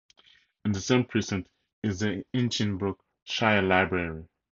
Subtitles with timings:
[0.65, 1.47] In the same precinct
[1.83, 4.27] is the Hinchinbrook Shire Library.